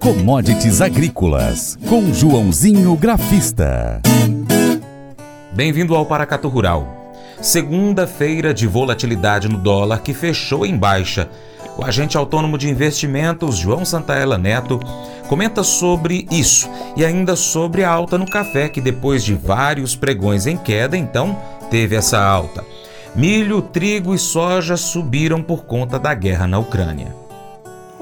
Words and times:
Commodities 0.00 0.80
Agrícolas, 0.80 1.78
com 1.86 2.10
Joãozinho 2.10 2.96
Grafista. 2.96 4.00
Bem-vindo 5.52 5.94
ao 5.94 6.06
Paracato 6.06 6.48
Rural. 6.48 7.12
Segunda-feira 7.42 8.54
de 8.54 8.66
volatilidade 8.66 9.46
no 9.46 9.58
dólar 9.58 10.00
que 10.00 10.14
fechou 10.14 10.64
em 10.64 10.74
baixa. 10.74 11.28
O 11.76 11.84
agente 11.84 12.16
autônomo 12.16 12.56
de 12.56 12.66
investimentos, 12.66 13.58
João 13.58 13.84
Santaella 13.84 14.38
Neto, 14.38 14.80
comenta 15.28 15.62
sobre 15.62 16.26
isso 16.30 16.66
e 16.96 17.04
ainda 17.04 17.36
sobre 17.36 17.84
a 17.84 17.90
alta 17.90 18.16
no 18.16 18.24
café, 18.24 18.70
que 18.70 18.80
depois 18.80 19.22
de 19.22 19.34
vários 19.34 19.94
pregões 19.94 20.46
em 20.46 20.56
queda, 20.56 20.96
então 20.96 21.38
teve 21.70 21.94
essa 21.94 22.18
alta. 22.18 22.64
Milho, 23.14 23.60
trigo 23.60 24.14
e 24.14 24.18
soja 24.18 24.78
subiram 24.78 25.42
por 25.42 25.66
conta 25.66 25.98
da 25.98 26.14
guerra 26.14 26.46
na 26.46 26.58
Ucrânia. 26.58 27.20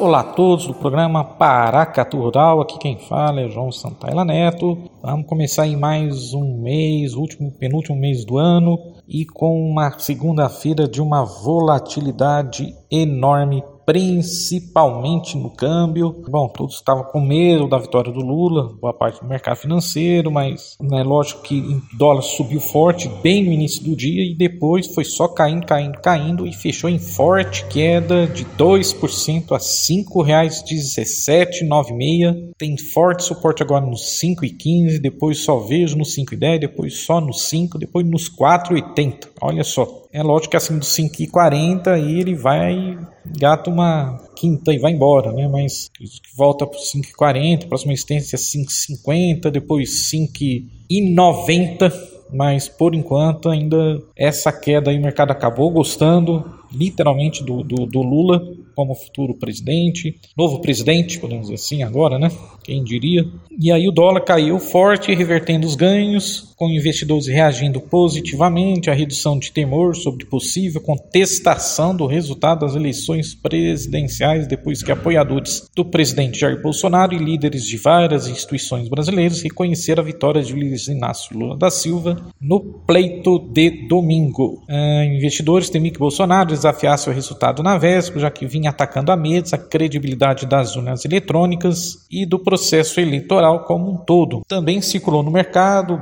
Olá 0.00 0.20
a 0.20 0.24
todos 0.24 0.68
do 0.68 0.74
programa 0.74 1.24
Paracatu 1.24 2.18
Rural, 2.18 2.60
aqui 2.60 2.78
quem 2.78 2.96
fala 3.00 3.40
é 3.40 3.48
João 3.48 3.72
Santaella 3.72 4.24
Neto. 4.24 4.78
Vamos 5.02 5.26
começar 5.26 5.66
em 5.66 5.76
mais 5.76 6.32
um 6.32 6.62
mês, 6.62 7.14
último, 7.14 7.50
penúltimo 7.50 7.98
mês 7.98 8.24
do 8.24 8.38
ano, 8.38 8.78
e 9.08 9.26
com 9.26 9.60
uma 9.68 9.90
segunda-feira 9.98 10.86
de 10.86 11.02
uma 11.02 11.24
volatilidade 11.24 12.72
enorme 12.88 13.60
principalmente 13.88 15.34
no 15.34 15.48
câmbio. 15.48 16.22
Bom, 16.28 16.46
todos 16.50 16.74
estavam 16.74 17.04
com 17.04 17.22
medo 17.22 17.66
da 17.66 17.78
vitória 17.78 18.12
do 18.12 18.20
Lula, 18.20 18.76
boa 18.78 18.92
parte 18.92 19.22
do 19.22 19.26
mercado 19.26 19.56
financeiro, 19.56 20.30
mas 20.30 20.76
é 20.78 20.84
né, 20.84 21.02
lógico 21.02 21.40
que 21.40 21.58
o 21.58 21.80
dólar 21.96 22.20
subiu 22.20 22.60
forte 22.60 23.08
bem 23.22 23.46
no 23.46 23.50
início 23.50 23.82
do 23.82 23.96
dia 23.96 24.30
e 24.30 24.34
depois 24.34 24.88
foi 24.88 25.04
só 25.04 25.26
caindo, 25.26 25.64
caindo, 25.64 25.98
caindo 26.02 26.46
e 26.46 26.52
fechou 26.52 26.90
em 26.90 26.98
forte 26.98 27.64
queda 27.68 28.26
de 28.26 28.44
2% 28.44 29.52
a 29.52 29.56
R$ 29.56 29.62
5,1796. 29.62 32.52
Tem 32.58 32.76
forte 32.76 33.24
suporte 33.24 33.62
agora 33.62 33.86
nos 33.86 34.20
5,15, 34.20 35.00
depois 35.00 35.38
só 35.38 35.60
vejo 35.60 35.96
nos 35.96 36.14
5,10, 36.14 36.58
depois 36.58 36.94
só 36.94 37.22
nos 37.22 37.48
5, 37.48 37.78
depois 37.78 38.06
nos 38.06 38.28
4,80. 38.28 39.28
Olha 39.40 39.64
só, 39.64 40.06
é 40.18 40.22
lógico 40.22 40.50
que 40.50 40.56
acima 40.56 40.80
dos 40.80 40.88
5,40 40.88 41.88
aí 41.88 42.18
ele 42.20 42.34
vai, 42.34 42.98
gata 43.38 43.70
uma 43.70 44.18
quinta 44.34 44.74
e 44.74 44.78
vai 44.78 44.92
embora, 44.92 45.32
né? 45.32 45.46
Mas 45.46 45.90
volta 46.36 46.66
para 46.66 46.78
5,40, 46.78 47.68
próxima 47.68 47.92
existência 47.92 48.36
5,50, 48.36 49.50
depois 49.50 50.10
5,90. 50.12 51.92
Mas 52.32 52.68
por 52.68 52.94
enquanto 52.94 53.48
ainda 53.48 54.02
essa 54.16 54.52
queda 54.52 54.90
aí 54.90 54.98
o 54.98 55.02
mercado 55.02 55.30
acabou 55.30 55.70
gostando 55.70 56.44
literalmente 56.70 57.42
do, 57.42 57.62
do, 57.62 57.86
do 57.86 58.02
Lula 58.02 58.42
como 58.74 58.94
futuro 58.94 59.34
presidente, 59.34 60.14
novo 60.36 60.60
presidente, 60.60 61.18
podemos 61.18 61.48
dizer 61.48 61.54
assim 61.54 61.82
agora, 61.82 62.16
né? 62.16 62.30
Quem 62.62 62.84
diria? 62.84 63.26
E 63.58 63.72
aí 63.72 63.88
o 63.88 63.92
dólar 63.92 64.20
caiu 64.20 64.58
forte, 64.60 65.12
revertendo 65.12 65.66
os 65.66 65.74
ganhos, 65.74 66.54
com 66.58 66.68
investidores 66.68 67.28
reagindo 67.28 67.80
positivamente 67.80 68.90
à 68.90 68.94
redução 68.94 69.38
de 69.38 69.52
temor 69.52 69.94
sobre 69.94 70.26
possível 70.26 70.80
contestação 70.80 71.94
do 71.94 72.04
resultado 72.04 72.60
das 72.60 72.74
eleições 72.74 73.32
presidenciais, 73.32 74.48
depois 74.48 74.82
que 74.82 74.90
apoiadores 74.90 75.68
do 75.74 75.84
presidente 75.84 76.40
Jair 76.40 76.60
Bolsonaro 76.60 77.14
e 77.14 77.18
líderes 77.18 77.64
de 77.64 77.76
várias 77.76 78.26
instituições 78.26 78.88
brasileiras 78.88 79.40
reconheceram 79.40 80.02
a 80.02 80.06
vitória 80.06 80.42
de 80.42 80.52
Luiz 80.52 80.88
Inácio 80.88 81.38
Lula 81.38 81.56
da 81.56 81.70
Silva 81.70 82.16
no 82.40 82.60
pleito 82.60 83.38
de 83.38 83.86
domingo. 83.86 84.64
Uh, 84.68 85.04
investidores 85.14 85.70
temem 85.70 85.92
que 85.92 85.98
Bolsonaro 85.98 86.48
desafiasse 86.48 87.08
o 87.08 87.12
resultado 87.12 87.62
na 87.62 87.78
véspera, 87.78 88.20
já 88.22 88.30
que 88.30 88.46
vinha 88.46 88.70
atacando 88.70 89.12
a 89.12 89.16
mesa, 89.16 89.54
a 89.54 89.58
credibilidade 89.58 90.44
das 90.44 90.74
urnas 90.74 91.04
eletrônicas 91.04 92.04
e 92.10 92.26
do 92.26 92.38
processo 92.38 93.00
eleitoral 93.00 93.64
como 93.64 93.92
um 93.92 93.96
todo. 93.96 94.42
Também 94.48 94.80
circulou 94.80 95.22
no 95.22 95.30
mercado 95.30 95.96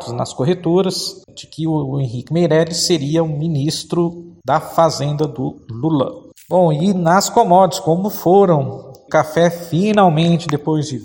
boatos 0.00 0.12
nas 0.12 0.32
corretoras 0.32 1.22
de 1.34 1.46
que 1.46 1.66
o 1.66 2.00
Henrique 2.00 2.32
Meirelles 2.32 2.86
seria 2.86 3.22
o 3.22 3.28
ministro 3.28 4.34
da 4.44 4.58
Fazenda 4.58 5.26
do 5.26 5.56
Lula. 5.70 6.10
Bom, 6.48 6.72
e 6.72 6.94
nas 6.94 7.28
commodities, 7.28 7.84
como 7.84 8.08
foram? 8.08 8.90
Café 9.10 9.50
finalmente, 9.50 10.48
depois 10.48 10.88
de, 10.88 10.98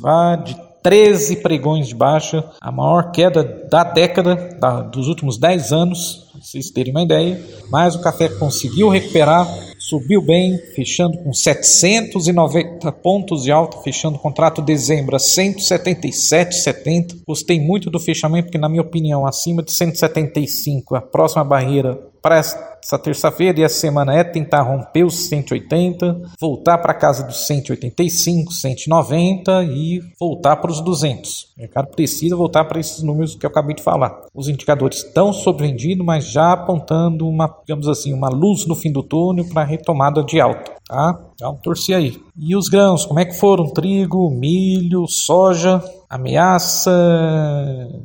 de 0.43 0.57
13 0.81 1.37
pregões 1.37 1.87
de 1.87 1.95
baixa, 1.95 2.43
a 2.61 2.71
maior 2.71 3.11
queda 3.11 3.43
da 3.69 3.83
década, 3.83 4.35
da, 4.59 4.81
dos 4.81 5.07
últimos 5.07 5.37
10 5.37 5.71
anos, 5.71 6.24
vocês 6.45 6.69
terem 6.69 6.93
uma 6.93 7.03
ideia. 7.03 7.43
Mas 7.69 7.95
o 7.95 8.01
café 8.01 8.29
conseguiu 8.29 8.87
recuperar, 8.87 9.45
subiu 9.79 10.21
bem, 10.21 10.57
fechando 10.75 11.17
com 11.17 11.33
790 11.33 12.91
pontos 12.91 13.41
de 13.43 13.51
alta, 13.51 13.81
fechando 13.81 14.17
o 14.17 14.19
contrato 14.19 14.61
dezembro 14.61 15.15
a 15.15 15.19
177,70. 15.19 17.23
Gostei 17.27 17.59
muito 17.59 17.89
do 17.89 17.99
fechamento, 17.99 18.45
porque, 18.45 18.59
na 18.59 18.69
minha 18.69 18.83
opinião, 18.83 19.25
acima 19.25 19.63
de 19.63 19.71
175, 19.71 20.95
a 20.95 21.01
próxima 21.01 21.43
barreira 21.43 21.99
para 22.25 22.37
essa 22.37 22.97
terça-feira 22.97 23.59
e 23.59 23.63
a 23.63 23.69
semana 23.69 24.15
é 24.15 24.23
tentar 24.23 24.63
romper 24.63 25.03
os 25.03 25.27
180, 25.27 26.23
voltar 26.41 26.79
para 26.79 26.91
casa 26.91 27.23
dos 27.23 27.45
185, 27.45 28.51
190 28.51 29.63
e 29.65 30.01
voltar 30.19 30.55
para 30.55 30.71
os 30.71 30.81
200. 30.81 31.53
O 31.55 31.59
mercado 31.59 31.89
precisa 31.89 32.35
voltar 32.35 32.65
para 32.65 32.79
esses 32.79 33.03
números 33.03 33.35
que 33.35 33.45
eu 33.45 33.49
acabei 33.51 33.75
de 33.75 33.83
falar. 33.83 34.23
Os 34.33 34.49
indicadores 34.49 35.03
estão 35.03 35.31
sobrevendidos, 35.31 36.03
mas 36.03 36.25
já 36.25 36.53
apontando 36.53 37.27
uma, 37.27 37.47
digamos 37.63 37.87
assim, 37.87 38.11
uma 38.11 38.29
luz 38.29 38.65
no 38.65 38.75
fim 38.75 38.91
do 38.91 39.03
túnel 39.03 39.45
para 39.45 39.61
a 39.61 39.65
retomada 39.65 40.23
de 40.23 40.41
alta. 40.41 40.73
Tá? 40.87 41.19
Então, 41.35 41.55
torcer 41.61 41.95
aí. 41.95 42.19
E 42.35 42.55
os 42.55 42.69
grãos, 42.69 43.05
como 43.05 43.19
é 43.19 43.25
que 43.25 43.35
foram? 43.35 43.69
Trigo, 43.69 44.31
milho, 44.31 45.07
soja, 45.07 45.79
ameaça 46.15 46.91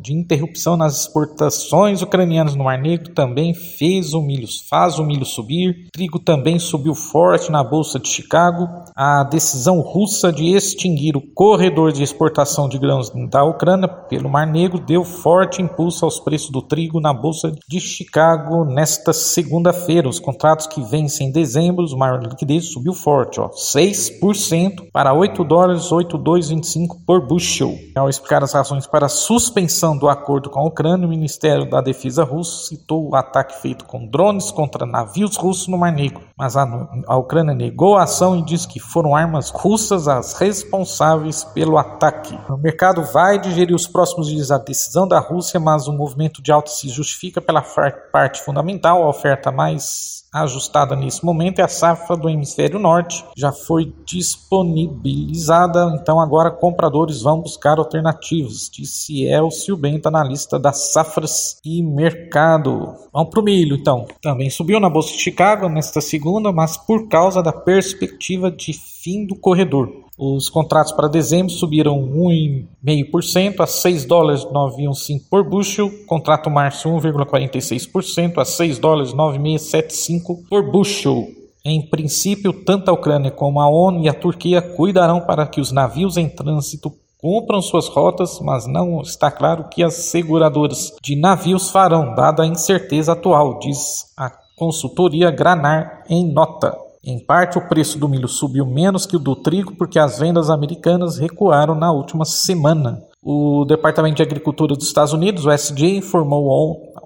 de 0.00 0.12
interrupção 0.12 0.76
nas 0.76 1.00
exportações 1.00 2.02
ucranianas 2.02 2.54
no 2.54 2.64
Mar 2.64 2.78
Negro 2.78 3.12
também 3.14 3.54
fez 3.54 4.14
o 4.14 4.20
milho, 4.20 4.46
faz 4.68 4.98
o 4.98 5.04
milho 5.04 5.24
subir. 5.24 5.88
Trigo 5.92 6.18
também 6.18 6.58
subiu 6.58 6.94
forte 6.94 7.50
na 7.50 7.62
bolsa 7.62 7.98
de 7.98 8.08
Chicago. 8.08 8.68
A 8.96 9.24
decisão 9.24 9.80
russa 9.80 10.32
de 10.32 10.54
extinguir 10.54 11.16
o 11.16 11.20
corredor 11.34 11.92
de 11.92 12.02
exportação 12.02 12.68
de 12.68 12.78
grãos 12.78 13.10
da 13.30 13.44
Ucrânia 13.44 13.88
pelo 13.88 14.28
Mar 14.28 14.46
Negro 14.46 14.78
deu 14.78 15.04
forte 15.04 15.62
impulso 15.62 16.04
aos 16.04 16.20
preços 16.20 16.50
do 16.50 16.62
trigo 16.62 17.00
na 17.00 17.12
bolsa 17.12 17.52
de 17.68 17.80
Chicago 17.80 18.64
nesta 18.64 19.12
segunda-feira. 19.12 20.08
Os 20.08 20.18
contratos 20.18 20.66
que 20.66 20.82
vencem 20.82 21.28
em 21.28 21.32
dezembro, 21.32 21.84
o 21.86 21.98
maior 21.98 22.22
liquidez 22.22 22.66
subiu 22.72 22.92
forte, 22.92 23.40
ó, 23.40 23.48
6% 23.48 24.90
para 24.92 25.14
8 25.14 25.44
dólares 25.44 25.90
8,225 25.92 27.00
por 27.06 27.26
bushel. 27.26 27.74
Ao 28.00 28.08
explicar 28.08 28.42
as 28.42 28.54
razões 28.54 28.86
para 28.86 29.04
a 29.04 29.10
suspensão 29.10 29.94
do 29.94 30.08
acordo 30.08 30.48
com 30.48 30.58
a 30.58 30.64
Ucrânia, 30.64 31.06
o 31.06 31.10
Ministério 31.10 31.68
da 31.68 31.82
Defesa 31.82 32.24
russo 32.24 32.66
citou 32.66 33.10
o 33.10 33.14
ataque 33.14 33.60
feito 33.60 33.84
com 33.84 34.06
drones 34.06 34.50
contra 34.50 34.86
navios 34.86 35.36
russos 35.36 35.68
no 35.68 35.76
Mar 35.76 35.92
Negro, 35.92 36.22
mas 36.34 36.56
a, 36.56 36.66
a 37.06 37.16
Ucrânia 37.18 37.54
negou 37.54 37.98
a 37.98 38.04
ação 38.04 38.38
e 38.38 38.42
disse 38.42 38.66
que 38.66 38.80
foram 38.80 39.14
armas 39.14 39.50
russas 39.50 40.08
as 40.08 40.32
responsáveis 40.32 41.44
pelo 41.44 41.76
ataque. 41.76 42.38
O 42.48 42.56
mercado 42.56 43.02
vai 43.12 43.38
digerir 43.38 43.76
os 43.76 43.86
próximos 43.86 44.28
dias 44.28 44.50
a 44.50 44.56
decisão 44.56 45.06
da 45.06 45.18
Rússia, 45.18 45.60
mas 45.60 45.86
o 45.86 45.92
movimento 45.92 46.40
de 46.42 46.50
alta 46.50 46.70
se 46.70 46.88
justifica 46.88 47.38
pela 47.38 47.62
parte 48.10 48.40
fundamental, 48.40 49.02
a 49.02 49.10
oferta 49.10 49.52
mais 49.52 50.19
ajustada 50.32 50.94
nesse 50.94 51.24
momento 51.24 51.58
é 51.58 51.62
a 51.62 51.68
safra 51.68 52.16
do 52.16 52.28
hemisfério 52.28 52.78
norte, 52.78 53.24
já 53.36 53.50
foi 53.50 53.92
disponibilizada, 54.04 55.98
então 56.00 56.20
agora 56.20 56.50
compradores 56.50 57.22
vão 57.22 57.40
buscar 57.40 57.78
alternativas, 57.78 58.70
disse 58.72 59.24
Elcio 59.24 59.76
Bento, 59.76 60.06
analista 60.06 60.58
das 60.58 60.92
safras 60.92 61.58
e 61.64 61.82
mercado. 61.82 62.94
Vamos 63.12 63.30
para 63.30 63.40
o 63.40 63.44
milho 63.44 63.76
então, 63.76 64.06
também 64.22 64.48
subiu 64.50 64.78
na 64.78 64.88
Bolsa 64.88 65.12
de 65.12 65.18
Chicago 65.18 65.68
nesta 65.68 66.00
segunda, 66.00 66.52
mas 66.52 66.76
por 66.76 67.08
causa 67.08 67.42
da 67.42 67.52
perspectiva 67.52 68.50
de 68.50 68.72
fim 69.02 69.26
do 69.26 69.34
corredor. 69.34 69.88
Os 70.18 70.50
contratos 70.50 70.92
para 70.92 71.08
dezembro 71.08 71.50
subiram 71.50 71.98
1,5% 71.98 73.60
a 73.60 73.66
6 73.66 74.04
dólares 74.04 74.44
915 74.52 75.28
por 75.30 75.48
bushel. 75.48 75.90
Contrato 76.06 76.50
março 76.50 76.88
1,46% 76.90 78.38
a 78.38 78.44
6 78.44 78.78
dólares 78.78 79.14
9675 79.14 80.44
por 80.48 80.70
bushel. 80.70 81.26
Em 81.64 81.80
princípio, 81.88 82.52
tanto 82.52 82.90
a 82.90 82.94
Ucrânia 82.94 83.30
como 83.30 83.60
a 83.60 83.68
ONU 83.68 84.04
e 84.04 84.08
a 84.08 84.14
Turquia 84.14 84.60
cuidarão 84.60 85.20
para 85.20 85.46
que 85.46 85.60
os 85.60 85.72
navios 85.72 86.16
em 86.16 86.28
trânsito 86.28 86.92
cumpram 87.18 87.60
suas 87.60 87.86
rotas, 87.88 88.40
mas 88.40 88.66
não 88.66 89.00
está 89.02 89.30
claro 89.30 89.62
o 89.62 89.68
que 89.68 89.82
as 89.82 89.94
seguradoras 89.94 90.94
de 91.02 91.16
navios 91.16 91.70
farão, 91.70 92.14
dada 92.14 92.42
a 92.42 92.46
incerteza 92.46 93.12
atual, 93.12 93.58
diz 93.58 94.06
a 94.16 94.30
consultoria 94.56 95.30
Granar 95.30 96.04
em 96.08 96.32
nota. 96.32 96.89
Em 97.02 97.18
parte, 97.18 97.56
o 97.56 97.66
preço 97.66 97.98
do 97.98 98.08
milho 98.08 98.28
subiu 98.28 98.66
menos 98.66 99.06
que 99.06 99.16
o 99.16 99.18
do 99.18 99.34
trigo 99.34 99.74
porque 99.74 99.98
as 99.98 100.18
vendas 100.18 100.50
americanas 100.50 101.16
recuaram 101.16 101.74
na 101.74 101.90
última 101.90 102.26
semana. 102.26 103.02
O 103.22 103.64
Departamento 103.66 104.16
de 104.16 104.22
Agricultura 104.22 104.74
dos 104.74 104.86
Estados 104.86 105.12
Unidos, 105.12 105.46
o 105.46 105.50
USDA, 105.50 105.86
informou 105.86 106.46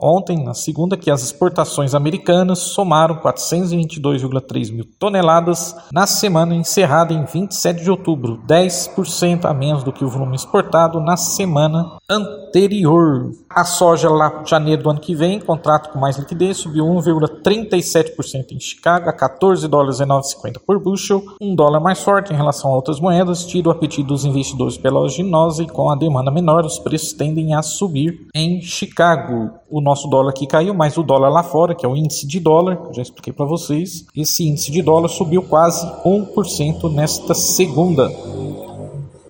ontem, 0.00 0.42
na 0.42 0.54
segunda, 0.54 0.96
que 0.96 1.10
as 1.10 1.22
exportações 1.22 1.94
americanas 1.94 2.58
somaram 2.58 3.16
422,3 3.16 4.72
mil 4.72 4.84
toneladas 4.98 5.74
na 5.92 6.06
semana 6.06 6.54
encerrada 6.54 7.12
em 7.12 7.24
27 7.24 7.82
de 7.82 7.90
outubro, 7.90 8.40
10% 8.46 9.44
a 9.44 9.54
menos 9.54 9.82
do 9.82 9.92
que 9.92 10.04
o 10.04 10.08
volume 10.08 10.36
exportado 10.36 11.00
na 11.00 11.16
semana 11.16 11.96
anterior. 12.08 13.30
A 13.48 13.64
soja 13.64 14.10
lá 14.10 14.42
em 14.42 14.46
janeiro 14.46 14.82
do 14.82 14.90
ano 14.90 15.00
que 15.00 15.14
vem, 15.14 15.40
contrato 15.40 15.90
com 15.90 15.98
mais 15.98 16.16
liquidez, 16.18 16.58
subiu 16.58 16.84
1,37% 16.84 18.52
em 18.52 18.60
Chicago 18.60 19.08
a 19.08 19.12
14 19.12 19.66
dólares 19.68 20.00
e 20.00 20.04
9,50 20.04 20.60
por 20.66 20.80
bushel, 20.80 21.22
um 21.40 21.54
dólar 21.54 21.80
mais 21.80 22.02
forte 22.02 22.32
em 22.32 22.36
relação 22.36 22.72
a 22.72 22.76
outras 22.76 23.00
moedas, 23.00 23.44
tira 23.44 23.68
o 23.68 23.72
apetite 23.72 24.02
dos 24.02 24.24
investidores 24.24 24.76
pela 24.76 24.98
oleaginosa 24.98 25.62
e 25.62 25.66
com 25.66 25.90
a 25.90 25.96
demanda 25.96 26.30
menor, 26.30 26.64
os 26.64 26.78
preços 26.78 27.12
tendem 27.12 27.54
a 27.54 27.62
subir 27.62 28.26
em 28.34 28.60
Chicago. 28.60 29.50
O 29.70 29.80
nosso 29.80 29.93
dólar 30.08 30.30
aqui 30.30 30.46
caiu, 30.46 30.74
mas 30.74 30.96
o 30.96 31.02
dólar 31.02 31.30
lá 31.30 31.42
fora, 31.42 31.74
que 31.74 31.86
é 31.86 31.88
o 31.88 31.96
índice 31.96 32.26
de 32.26 32.40
dólar, 32.40 32.78
já 32.92 33.02
expliquei 33.02 33.32
para 33.32 33.46
vocês, 33.46 34.04
esse 34.16 34.48
índice 34.48 34.70
de 34.70 34.82
dólar 34.82 35.08
subiu 35.08 35.42
quase 35.42 35.86
1% 36.04 36.92
nesta 36.92 37.34
segunda. 37.34 38.08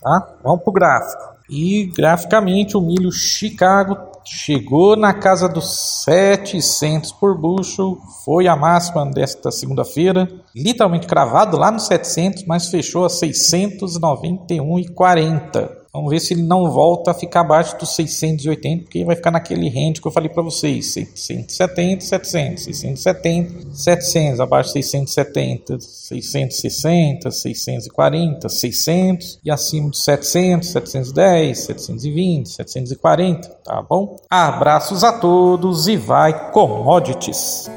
Tá? 0.00 0.34
Vamos 0.42 0.62
para 0.62 0.70
o 0.70 0.72
gráfico. 0.72 1.34
E 1.48 1.86
graficamente 1.94 2.76
o 2.76 2.80
milho 2.80 3.12
Chicago 3.12 3.96
chegou 4.24 4.96
na 4.96 5.12
casa 5.12 5.48
dos 5.48 6.02
700 6.04 7.12
por 7.12 7.38
bushel, 7.38 7.98
foi 8.24 8.48
a 8.48 8.56
máxima 8.56 9.04
desta 9.04 9.50
segunda-feira, 9.50 10.26
literalmente 10.54 11.06
cravado 11.06 11.58
lá 11.58 11.70
nos 11.70 11.86
700, 11.86 12.46
mas 12.46 12.68
fechou 12.68 13.04
a 13.04 13.08
691,40. 13.08 15.83
Vamos 15.94 16.10
ver 16.10 16.18
se 16.18 16.34
ele 16.34 16.42
não 16.42 16.68
volta 16.72 17.12
a 17.12 17.14
ficar 17.14 17.42
abaixo 17.42 17.78
dos 17.78 17.94
680, 17.94 18.82
porque 18.82 19.04
vai 19.04 19.14
ficar 19.14 19.30
naquele 19.30 19.68
range 19.68 20.00
que 20.00 20.08
eu 20.08 20.10
falei 20.10 20.28
para 20.28 20.42
vocês: 20.42 20.92
670, 20.92 22.04
700, 22.04 22.64
670, 22.64 23.72
700, 23.72 24.40
abaixo 24.40 24.70
de 24.70 24.82
670, 24.82 25.78
660, 25.78 27.30
640, 27.30 28.48
600 28.48 29.38
e 29.44 29.50
acima 29.52 29.88
de 29.90 29.98
700, 29.98 30.68
710, 30.68 31.58
720, 31.58 32.48
740, 32.48 33.48
tá 33.62 33.80
bom? 33.80 34.16
Abraços 34.28 35.04
a 35.04 35.12
todos 35.12 35.86
e 35.86 35.96
vai 35.96 36.50
commodities. 36.50 37.70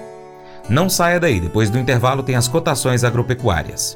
Não 0.68 0.90
saia 0.90 1.20
daí, 1.20 1.40
depois 1.40 1.70
do 1.70 1.78
intervalo 1.78 2.24
tem 2.24 2.36
as 2.36 2.48
cotações 2.48 3.04
agropecuárias. 3.04 3.96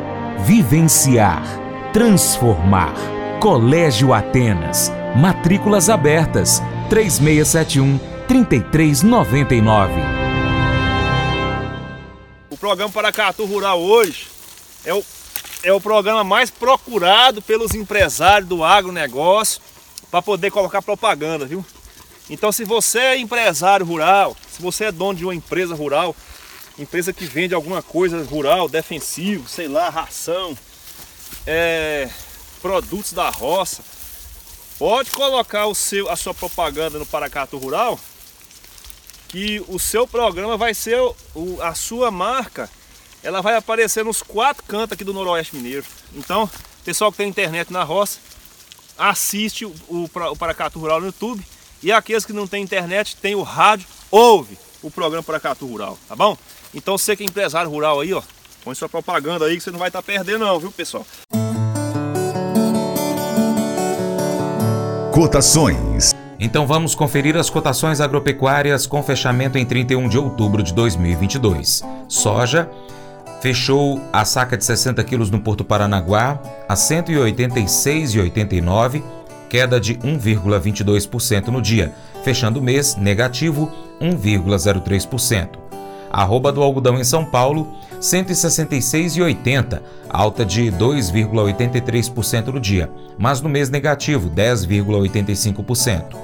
vivenciar, 0.45 1.43
transformar. 1.93 2.93
Colégio 3.39 4.13
Atenas. 4.13 4.91
Matrículas 5.15 5.89
abertas. 5.89 6.61
3671 6.89 7.99
3399. 8.27 9.93
O 12.49 12.57
programa 12.57 12.91
Paracatu 12.91 13.45
Rural 13.45 13.79
hoje 13.79 14.27
é 14.83 14.93
o, 14.93 15.03
é 15.63 15.73
o 15.73 15.81
programa 15.81 16.23
mais 16.23 16.49
procurado 16.49 17.41
pelos 17.41 17.73
empresários 17.73 18.49
do 18.49 18.63
agronegócio 18.63 19.61
para 20.09 20.21
poder 20.21 20.51
colocar 20.51 20.81
propaganda, 20.81 21.45
viu? 21.45 21.63
Então, 22.29 22.51
se 22.51 22.63
você 22.63 22.99
é 22.99 23.17
empresário 23.17 23.85
rural, 23.85 24.35
se 24.49 24.61
você 24.61 24.85
é 24.85 24.91
dono 24.91 25.17
de 25.17 25.23
uma 25.23 25.35
empresa 25.35 25.75
rural, 25.75 26.15
empresa 26.81 27.13
que 27.13 27.25
vende 27.25 27.53
alguma 27.53 27.81
coisa 27.81 28.23
rural, 28.23 28.67
defensivo, 28.67 29.47
sei 29.47 29.67
lá, 29.67 29.89
ração, 29.89 30.57
é, 31.45 32.09
produtos 32.61 33.13
da 33.13 33.29
roça, 33.29 33.83
pode 34.77 35.11
colocar 35.11 35.67
o 35.67 35.75
seu, 35.75 36.09
a 36.09 36.15
sua 36.15 36.33
propaganda 36.33 36.97
no 36.97 37.05
Paracato 37.05 37.57
Rural, 37.57 37.99
que 39.27 39.63
o 39.67 39.79
seu 39.79 40.07
programa 40.07 40.57
vai 40.57 40.73
ser 40.73 40.99
o, 40.99 41.61
a 41.61 41.73
sua 41.73 42.11
marca, 42.11 42.69
ela 43.23 43.41
vai 43.41 43.55
aparecer 43.55 44.03
nos 44.03 44.21
quatro 44.21 44.63
cantos 44.63 44.93
aqui 44.93 45.03
do 45.03 45.13
Noroeste 45.13 45.55
Mineiro. 45.55 45.85
Então, 46.13 46.49
pessoal 46.83 47.11
que 47.11 47.17
tem 47.17 47.29
internet 47.29 47.71
na 47.71 47.83
roça, 47.83 48.19
assiste 48.97 49.65
o, 49.65 49.73
o, 49.87 50.35
Paracato 50.35 50.79
Rural 50.79 50.99
no 50.99 51.07
YouTube. 51.07 51.43
E 51.81 51.91
aqueles 51.91 52.25
que 52.25 52.33
não 52.33 52.47
têm 52.47 52.63
internet, 52.63 53.15
tem 53.15 53.33
o 53.33 53.41
rádio, 53.41 53.87
ouve 54.11 54.57
o 54.83 54.91
programa 54.91 55.23
Paracatu 55.23 55.65
Rural, 55.65 55.97
tá 56.07 56.15
bom? 56.15 56.37
Então 56.73 56.97
você 56.97 57.15
que 57.15 57.23
é 57.23 57.25
empresário 57.25 57.69
rural 57.69 57.99
aí, 57.99 58.13
ó, 58.13 58.21
põe 58.63 58.73
sua 58.75 58.87
propaganda 58.87 59.45
aí 59.45 59.57
que 59.57 59.63
você 59.63 59.71
não 59.71 59.79
vai 59.79 59.89
estar 59.89 60.01
tá 60.01 60.05
perdendo 60.05 60.39
não, 60.39 60.57
viu 60.59 60.71
pessoal? 60.71 61.05
Cotações. 65.11 66.15
Então 66.39 66.65
vamos 66.65 66.95
conferir 66.95 67.35
as 67.37 67.49
cotações 67.49 67.99
agropecuárias 68.01 68.87
com 68.87 69.03
fechamento 69.03 69.57
em 69.57 69.65
31 69.65 70.09
de 70.09 70.17
outubro 70.17 70.63
de 70.63 70.73
2022. 70.73 71.83
Soja 72.07 72.69
fechou 73.41 74.01
a 74.13 74.23
saca 74.25 74.55
de 74.57 74.63
60 74.63 75.03
quilos 75.03 75.29
no 75.29 75.39
Porto 75.39 75.65
Paranaguá 75.65 76.39
a 76.67 76.73
186,89, 76.73 79.03
queda 79.49 79.79
de 79.79 79.93
1,22% 79.95 81.49
no 81.49 81.61
dia, 81.61 81.93
fechando 82.23 82.59
o 82.59 82.63
mês 82.63 82.95
negativo 82.95 83.71
1,03%. 83.99 85.60
Arroba 86.11 86.51
do 86.51 86.61
algodão 86.61 86.99
em 86.99 87.03
São 87.03 87.23
Paulo, 87.23 87.73
166,80, 88.01 89.81
alta 90.09 90.43
de 90.43 90.69
2,83% 90.71 92.47
no 92.47 92.59
dia, 92.59 92.89
mas 93.17 93.39
no 93.39 93.47
mês 93.47 93.69
negativo, 93.69 94.29
10,85%. 94.29 96.17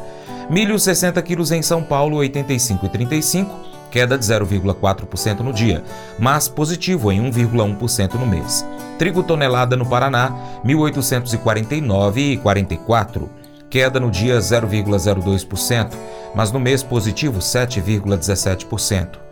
Milho 0.50 0.78
60 0.78 1.22
quilos 1.22 1.52
em 1.52 1.62
São 1.62 1.82
Paulo, 1.84 2.18
85,35, 2.18 3.48
queda 3.90 4.18
de 4.18 4.26
0,4% 4.26 5.40
no 5.40 5.54
dia, 5.54 5.82
mas 6.20 6.50
positivo 6.50 7.10
em 7.12 7.22
1,1% 7.32 8.16
no 8.16 8.26
mês. 8.26 8.66
Trigo 8.98 9.24
tonelada 9.24 9.78
no 9.78 9.86
Paraná, 9.86 10.36
1.849,44, 10.66 13.30
queda 13.70 14.00
no 14.00 14.10
dia 14.10 14.40
0,02%, 14.40 15.92
mas 16.36 16.52
no 16.52 16.60
mês 16.60 16.84
positivo 16.84 17.40
7,17%. 17.40 19.27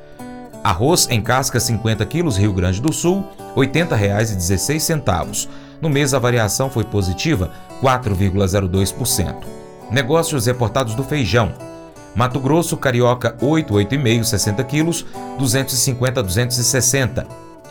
Arroz 0.65 1.07
em 1.11 1.21
casca 1.21 1.59
50 1.59 2.03
quilos, 2.07 2.37
Rio 2.37 2.51
Grande 2.51 2.81
do 2.81 2.91
Sul, 2.91 3.23
R$ 3.55 3.67
80,16. 3.67 5.47
No 5.79 5.87
mês 5.87 6.11
a 6.11 6.17
variação 6.17 6.71
foi 6.71 6.83
positiva, 6.83 7.51
4,02%. 7.83 9.35
Negócios 9.91 10.47
reportados 10.47 10.95
do 10.95 11.03
feijão. 11.03 11.53
Mato 12.15 12.39
Grosso, 12.39 12.75
Carioca 12.77 13.37
8, 13.39 13.75
8,5, 13.75 14.23
60 14.23 14.63
quilos, 14.63 15.05
250 15.37 16.19
a 16.19 16.23
260. 16.23 17.27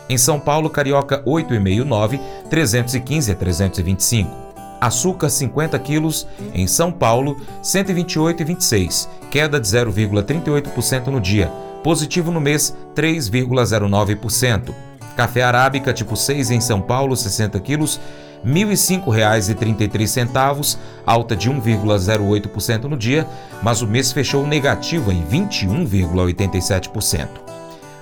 Em 0.07 0.17
São 0.17 0.39
Paulo, 0.39 0.69
Carioca 0.69 1.21
8,5, 1.25 1.83
9, 1.83 2.21
315 2.49 3.29
a 3.29 3.35
325. 3.35 4.31
Açúcar 4.79 5.27
50 5.27 5.77
quilos, 5.79 6.25
em 6.53 6.65
São 6.65 6.93
Paulo 6.93 7.35
128,26, 7.61 9.09
queda 9.29 9.59
de 9.59 9.67
0,38% 9.67 11.07
no 11.07 11.19
dia 11.19 11.51
positivo 11.85 12.31
no 12.31 12.41
mês 12.41 12.75
3,09%. 12.95 14.73
Café 15.15 15.43
arábica 15.43 15.93
tipo 15.93 16.15
6 16.15 16.49
em 16.49 16.59
São 16.59 16.81
Paulo, 16.81 17.15
60 17.15 17.59
quilos, 17.59 18.01
R$ 18.43 18.51
1.005,33, 18.51 20.79
alta 21.05 21.35
de 21.35 21.47
1,08% 21.47 22.85
no 22.85 22.97
dia, 22.97 23.27
mas 23.61 23.83
o 23.83 23.87
mês 23.87 24.11
fechou 24.11 24.47
negativo 24.47 25.11
em 25.11 25.23
21,87%. 25.27 27.27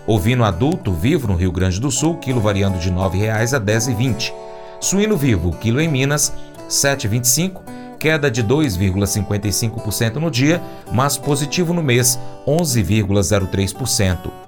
Ovino 0.08 0.46
adulto 0.46 0.94
vivo 0.94 1.28
no 1.28 1.36
Rio 1.36 1.52
Grande 1.52 1.82
do 1.82 1.92
Sul, 1.92 2.16
quilo 2.20 2.40
variando 2.40 2.80
de 2.80 2.90
R$ 2.90 2.96
9,00 2.96 3.32
a 3.32 3.38
R$ 3.38 3.46
10,20. 3.66 4.32
Suíno 4.80 5.18
vivo, 5.18 5.52
quilo 5.58 5.82
em 5.82 5.90
Minas, 5.90 6.30
R$ 6.30 6.36
7,25 6.70 7.73
queda 8.04 8.30
de 8.30 8.44
2,55% 8.44 10.16
no 10.16 10.30
dia, 10.30 10.62
mas 10.92 11.18
positivo 11.18 11.74
no 11.74 11.82
mês, 11.82 12.20
11,03%. 12.46 14.43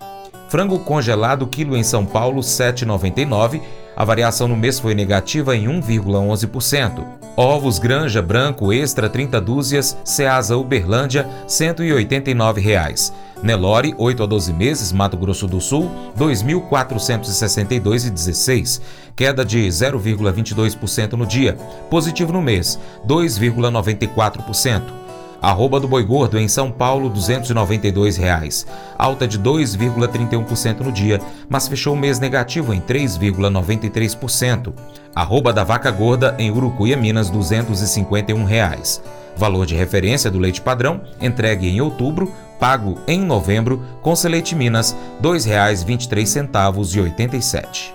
Frango 0.56 0.80
congelado, 0.80 1.46
quilo 1.48 1.76
em 1.76 1.84
São 1.84 2.06
Paulo, 2.06 2.40
7,99. 2.40 3.62
A 3.94 4.06
variação 4.06 4.48
no 4.48 4.56
mês 4.56 4.80
foi 4.80 4.96
negativa 4.96 5.54
em 5.54 5.66
1,11%. 5.66 7.06
Ovos 7.36 7.78
Granja 7.78 8.22
Branco 8.22 8.72
Extra 8.72 9.10
30 9.10 9.42
dúzias, 9.42 9.98
Ceasa 10.06 10.56
Uberlândia, 10.56 11.28
189 11.46 12.62
reais. 12.62 13.12
Nelore, 13.44 13.94
8 13.98 14.24
a 14.24 14.26
12 14.26 14.54
meses, 14.54 14.94
Mato 14.94 15.18
Grosso 15.18 15.46
do 15.46 15.60
Sul, 15.60 15.92
2.462,16. 16.18 18.80
Queda 19.14 19.44
de 19.44 19.68
0,22% 19.68 21.16
no 21.16 21.26
dia. 21.26 21.58
Positivo 21.90 22.32
no 22.32 22.42
mês, 22.42 22.80
2,94%. 23.06 25.05
Arroba 25.46 25.80
do 25.80 25.88
boi 25.88 26.04
gordo 26.04 26.40
em 26.40 26.48
São 26.48 26.72
Paulo, 26.72 27.08
292 27.08 28.18
reais. 28.18 28.66
Alta 28.98 29.28
de 29.28 29.38
2,31% 29.38 30.80
no 30.80 30.92
dia, 30.92 31.22
mas 31.48 31.68
fechou 31.68 31.94
o 31.94 31.98
mês 31.98 32.20
negativo 32.20 32.74
em 32.74 32.82
3,93%. 32.82 34.74
Arroba 35.14 35.54
da 35.54 35.64
vaca 35.64 35.92
gorda 35.92 36.34
em 36.40 36.50
Urucuia, 36.50 36.98
Minas, 36.98 37.30
251 37.30 38.44
reais. 38.44 39.04
Valor 39.38 39.68
de 39.68 39.76
referência 39.76 40.32
do 40.32 40.40
leite 40.40 40.62
padrão, 40.62 41.02
entregue 41.22 41.70
em 41.70 41.80
outubro, 41.80 42.34
pago 42.60 42.98
em 43.08 43.22
novembro, 43.22 43.84
com 44.02 44.16
Selete 44.16 44.56
Minas, 44.56 44.94
R$ 45.22 45.30
2,23,87 45.30 47.95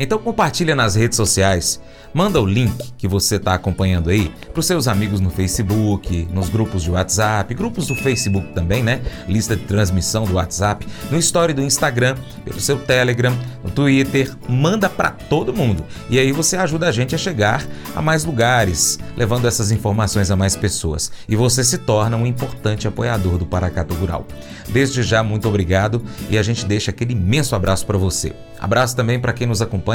Então 0.00 0.18
compartilha 0.18 0.74
nas 0.74 0.94
redes 0.96 1.16
sociais 1.16 1.78
Manda 2.12 2.40
o 2.40 2.46
link 2.46 2.92
que 2.98 3.06
você 3.06 3.36
está 3.36 3.54
acompanhando 3.54 4.10
aí 4.10 4.32
para 4.52 4.58
os 4.58 4.66
seus 4.66 4.88
amigos 4.88 5.20
no 5.20 5.30
Facebook, 5.30 6.26
nos 6.32 6.48
grupos 6.48 6.82
de 6.82 6.90
WhatsApp, 6.90 7.54
grupos 7.54 7.86
do 7.86 7.94
Facebook 7.94 8.52
também, 8.52 8.82
né? 8.82 9.00
Lista 9.28 9.54
de 9.54 9.62
transmissão 9.62 10.24
do 10.24 10.34
WhatsApp, 10.34 10.84
no 11.08 11.16
story 11.18 11.52
do 11.52 11.62
Instagram, 11.62 12.16
pelo 12.44 12.58
seu 12.58 12.80
Telegram, 12.80 13.32
no 13.62 13.70
Twitter. 13.70 14.36
Manda 14.48 14.88
para 14.88 15.10
todo 15.10 15.54
mundo. 15.54 15.84
E 16.08 16.18
aí 16.18 16.32
você 16.32 16.56
ajuda 16.56 16.88
a 16.88 16.92
gente 16.92 17.14
a 17.14 17.18
chegar 17.18 17.64
a 17.94 18.02
mais 18.02 18.24
lugares, 18.24 18.98
levando 19.16 19.46
essas 19.46 19.70
informações 19.70 20.32
a 20.32 20.36
mais 20.36 20.56
pessoas. 20.56 21.12
E 21.28 21.36
você 21.36 21.62
se 21.62 21.78
torna 21.78 22.16
um 22.16 22.26
importante 22.26 22.88
apoiador 22.88 23.38
do 23.38 23.46
Paracato 23.46 23.94
Rural. 23.94 24.26
Desde 24.68 25.02
já, 25.02 25.22
muito 25.22 25.48
obrigado 25.48 26.02
e 26.28 26.36
a 26.36 26.42
gente 26.42 26.66
deixa 26.66 26.90
aquele 26.90 27.12
imenso 27.12 27.54
abraço 27.54 27.86
para 27.86 27.98
você. 27.98 28.32
Abraço 28.60 28.94
também 28.94 29.18
para 29.18 29.32
quem 29.32 29.46
nos 29.46 29.62
acompanha 29.62 29.89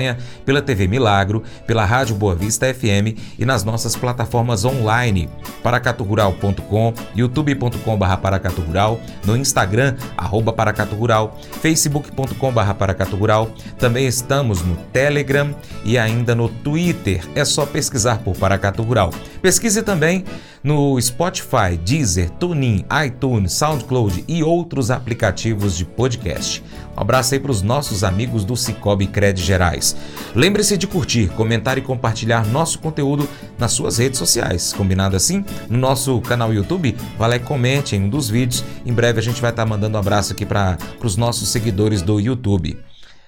pela 0.46 0.62
TV 0.62 0.88
Milagro, 0.88 1.44
pela 1.66 1.86
Rádio 1.86 2.16
Boa 2.16 2.36
Vista 2.36 2.74
FM 2.74 3.18
e 3.38 3.46
nas 3.46 3.64
nossas 3.64 3.96
plataformas 3.96 4.66
online, 4.66 5.30
paracaturural.com, 5.64 6.94
youtube.com.br 7.16 8.18
paracaturural, 8.22 9.00
no 9.25 9.36
Instagram, 9.36 9.96
arroba 10.18 10.54
paracaturural, 10.54 11.38
facebook.com.br 11.62 12.74
paracaturural, 12.78 13.50
também 13.78 14.08
estamos 14.08 14.62
no 14.64 14.75
Telegram 14.92 15.54
e 15.84 15.98
ainda 15.98 16.36
no 16.36 16.50
Twitter, 16.50 17.24
é 17.36 17.44
só 17.46 17.66
pesquisar 17.66 18.20
por 18.20 18.36
Paracatu 18.36 18.84
Rural. 18.84 19.12
Pesquise 19.42 19.82
também 19.82 20.25
no 20.65 21.00
Spotify, 21.00 21.77
Deezer, 21.86 22.27
TuneIn, 22.31 22.84
iTunes, 23.05 23.53
SoundCloud 23.53 24.25
e 24.27 24.43
outros 24.43 24.89
aplicativos 24.89 25.77
de 25.77 25.86
podcast. 25.86 26.63
Um 26.98 27.01
abraço 27.01 27.36
aí 27.36 27.39
para 27.39 27.51
os 27.51 27.62
nossos 27.62 28.03
amigos 28.03 28.43
do 28.43 28.57
Cicobi 28.57 29.05
Cred 29.05 29.39
Gerais. 29.39 29.95
Lembre-se 30.34 30.75
de 30.75 30.88
curtir, 30.88 31.27
comentar 31.27 31.77
e 31.77 31.81
compartilhar 31.81 32.48
nosso 32.48 32.79
conteúdo 32.79 33.29
nas 33.60 33.74
suas 33.74 34.00
redes 34.00 34.17
sociais. 34.17 34.74
Combinado 34.74 35.15
assim? 35.15 35.45
No 35.69 35.77
nosso 35.77 36.19
canal 36.22 36.51
YouTube, 36.51 36.98
vai 37.15 37.29
lá 37.29 37.36
e 37.36 37.39
comente 37.39 37.95
em 37.95 38.05
um 38.05 38.10
dos 38.10 38.27
vídeos. 38.27 38.65
Em 38.84 38.91
breve 38.91 39.19
a 39.19 39.24
gente 39.24 39.39
vai 39.39 39.51
estar 39.51 39.65
tá 39.65 39.69
mandando 39.69 39.98
um 39.98 40.00
abraço 40.00 40.34
aqui 40.34 40.48
para 40.48 40.79
os 41.03 41.15
nossos 41.15 41.48
seguidores 41.50 42.01
do 42.01 42.19
YouTube. 42.19 42.75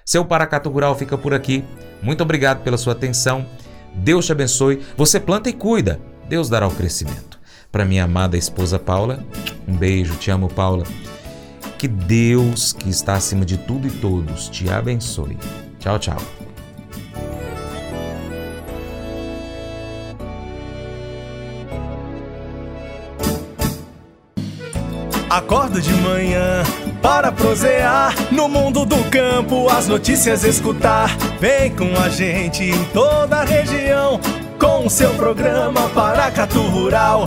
Seu 0.04 0.24
Paracato 0.24 0.68
Rural 0.68 0.96
fica 0.96 1.16
por 1.16 1.32
aqui. 1.32 1.62
Muito 2.02 2.20
obrigado 2.20 2.64
pela 2.64 2.76
sua 2.76 2.94
atenção. 2.94 3.46
Deus 3.94 4.26
te 4.26 4.32
abençoe. 4.32 4.80
Você 4.96 5.20
planta 5.20 5.48
e 5.48 5.52
cuida. 5.52 6.00
Deus 6.28 6.48
dará 6.48 6.66
o 6.66 6.70
crescimento. 6.70 7.27
Para 7.70 7.84
minha 7.84 8.04
amada 8.04 8.36
esposa 8.36 8.78
Paula, 8.78 9.22
um 9.66 9.76
beijo, 9.76 10.16
te 10.16 10.30
amo, 10.30 10.48
Paula. 10.48 10.84
Que 11.76 11.86
Deus, 11.86 12.72
que 12.72 12.88
está 12.88 13.14
acima 13.14 13.44
de 13.44 13.58
tudo 13.58 13.86
e 13.86 13.90
todos, 13.90 14.48
te 14.48 14.70
abençoe. 14.70 15.36
Tchau, 15.78 15.98
tchau. 15.98 16.16
Acordo 25.28 25.80
de 25.80 25.92
manhã 25.92 26.62
para 27.02 27.30
prosear 27.30 28.14
no 28.32 28.48
mundo 28.48 28.86
do 28.86 28.96
campo, 29.10 29.68
as 29.68 29.86
notícias 29.86 30.42
escutar. 30.42 31.14
Vem 31.38 31.70
com 31.76 31.94
a 32.00 32.08
gente 32.08 32.64
em 32.64 32.84
toda 32.86 33.36
a 33.36 33.44
região 33.44 34.18
com 34.58 34.86
o 34.86 34.90
seu 34.90 35.10
programa 35.14 35.88
Paracatu 35.90 36.62
Rural. 36.62 37.26